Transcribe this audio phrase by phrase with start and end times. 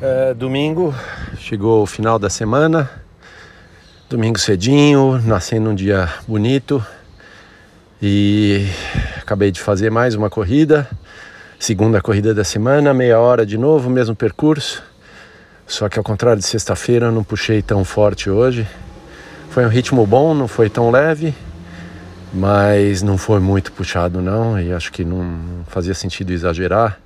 [0.00, 0.94] É, domingo,
[1.38, 2.90] chegou o final da semana,
[4.10, 6.84] domingo cedinho, nascendo um dia bonito.
[8.02, 8.68] E
[9.16, 10.86] acabei de fazer mais uma corrida,
[11.58, 14.82] segunda corrida da semana, meia hora de novo, mesmo percurso,
[15.66, 18.68] só que ao contrário de sexta-feira, não puxei tão forte hoje.
[19.48, 21.34] Foi um ritmo bom, não foi tão leve,
[22.34, 27.00] mas não foi muito puxado não, e acho que não fazia sentido exagerar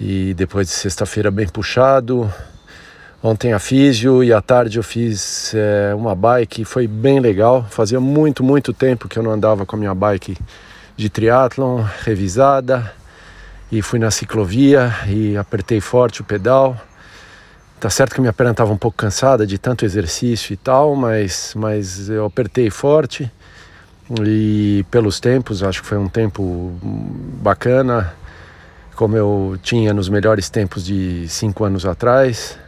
[0.00, 2.32] e depois de sexta-feira bem puxado.
[3.22, 7.66] Ontem a físio e à tarde eu fiz é, uma bike, foi bem legal.
[7.70, 10.36] Fazia muito, muito tempo que eu não andava com a minha bike
[10.96, 12.92] de triatlon revisada
[13.70, 16.76] e fui na ciclovia e apertei forte o pedal.
[17.80, 21.52] Tá certo que minha perna estava um pouco cansada de tanto exercício e tal, mas,
[21.56, 23.30] mas eu apertei forte
[24.24, 26.78] e pelos tempos, acho que foi um tempo
[27.42, 28.14] bacana
[28.96, 32.58] como eu tinha nos melhores tempos de cinco anos atrás.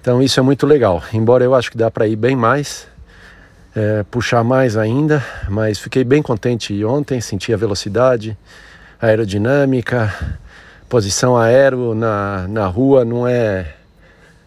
[0.00, 1.02] Então isso é muito legal.
[1.12, 2.86] Embora eu acho que dá para ir bem mais,
[3.74, 8.36] é, puxar mais ainda, mas fiquei bem contente ontem, senti a velocidade,
[9.00, 10.14] a aerodinâmica,
[10.88, 13.74] posição aero na, na rua não é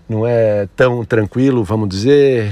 [0.08, 2.52] não é tão tranquilo, vamos dizer.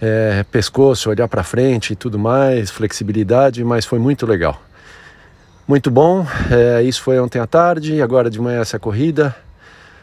[0.00, 4.60] É, pescoço, olhar para frente e tudo mais, flexibilidade, mas foi muito legal.
[5.66, 9.34] Muito bom, é, isso foi ontem à tarde, agora de manhã essa corrida.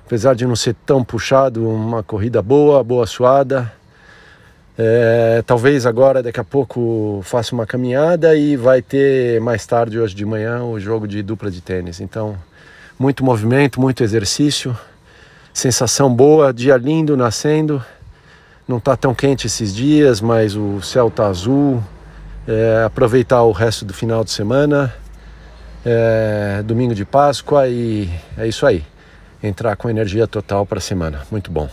[0.06, 3.70] Apesar de não ser tão puxado, uma corrida boa, boa suada.
[4.78, 10.16] É, talvez agora, daqui a pouco, faça uma caminhada e vai ter mais tarde, hoje
[10.16, 12.00] de manhã, o jogo de dupla de tênis.
[12.00, 12.38] Então,
[12.98, 14.76] muito movimento, muito exercício,
[15.54, 17.84] sensação boa, dia lindo nascendo.
[18.66, 21.84] Não está tão quente esses dias, mas o céu está azul.
[22.48, 24.94] É, aproveitar o resto do final de semana
[25.86, 28.84] é, domingo de Páscoa e é isso aí.
[29.42, 31.22] Entrar com energia total para a semana.
[31.32, 31.70] Muito bom.